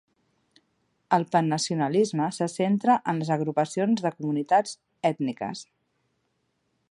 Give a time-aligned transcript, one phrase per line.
[1.17, 4.75] El pannacionalisme se centra en les agrupacions de comunitats
[5.11, 5.63] ètniques.